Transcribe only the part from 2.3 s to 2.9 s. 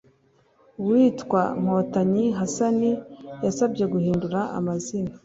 Hassan